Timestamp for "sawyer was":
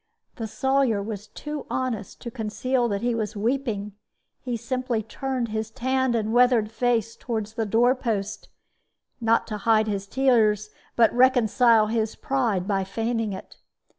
0.47-1.27